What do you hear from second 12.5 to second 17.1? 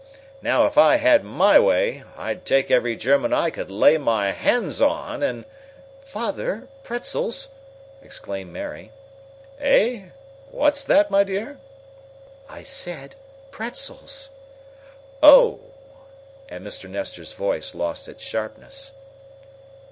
said pretzels!" "Oh!" and Mr.